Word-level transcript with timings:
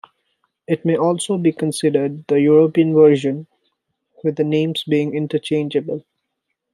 It 0.67 0.83
may 0.83 0.97
also 0.97 1.37
be 1.37 1.51
considered 1.51 2.25
the 2.25 2.41
European 2.41 2.95
version, 2.95 3.45
with 4.23 4.35
the 4.35 4.43
names 4.43 4.83
being 4.83 5.13
interchangeable. 5.13 6.03